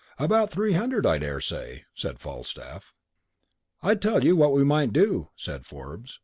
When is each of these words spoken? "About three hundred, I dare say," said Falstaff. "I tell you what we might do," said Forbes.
"About 0.17 0.49
three 0.49 0.73
hundred, 0.73 1.05
I 1.05 1.19
dare 1.19 1.39
say," 1.39 1.85
said 1.93 2.17
Falstaff. 2.17 2.91
"I 3.83 3.93
tell 3.93 4.23
you 4.23 4.35
what 4.35 4.51
we 4.51 4.63
might 4.63 4.91
do," 4.93 5.29
said 5.35 5.63
Forbes. 5.63 6.19